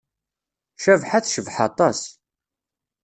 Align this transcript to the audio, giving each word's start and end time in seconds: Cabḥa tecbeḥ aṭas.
Cabḥa 0.83 1.19
tecbeḥ 1.23 1.57
aṭas. 1.67 1.99